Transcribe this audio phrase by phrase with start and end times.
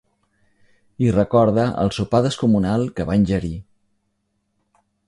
[1.07, 3.57] I recorda el sopar descomunal que va ingerir.